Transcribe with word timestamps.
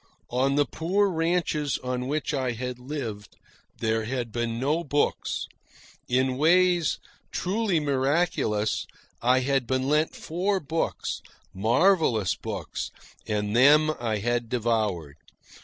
On 0.31 0.55
the 0.55 0.65
poor 0.65 1.11
ranches 1.11 1.77
on 1.83 2.07
which 2.07 2.33
I 2.33 2.53
had 2.53 2.79
lived 2.79 3.35
there 3.77 4.05
had 4.05 4.31
been 4.31 4.59
no 4.59 4.83
books. 4.83 5.45
In 6.07 6.37
ways 6.37 6.97
truly 7.31 7.79
miraculous, 7.79 8.87
I 9.21 9.41
had 9.41 9.67
been 9.67 9.87
lent 9.87 10.15
four 10.15 10.59
books, 10.59 11.21
marvellous 11.53 12.33
books, 12.33 12.89
and 13.27 13.55
them 13.55 13.91
I 13.99 14.17
had 14.17 14.49
devoured. 14.49 15.17